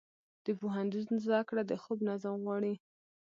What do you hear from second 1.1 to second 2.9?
زده کړه د خوب نظم غواړي.